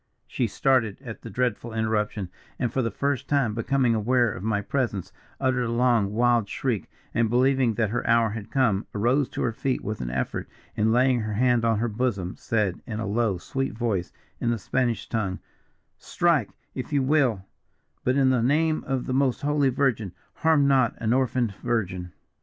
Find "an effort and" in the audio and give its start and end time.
10.01-10.91